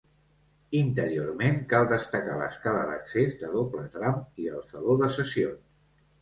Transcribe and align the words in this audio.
Interiorment 0.77 1.59
cal 1.73 1.85
destacar 1.91 2.37
l'escala 2.39 2.87
d'accés 2.93 3.37
de 3.43 3.51
doble 3.57 3.85
tram 3.99 4.19
i 4.47 4.51
el 4.55 4.65
saló 4.73 4.97
de 5.05 5.13
sessions. 5.21 5.63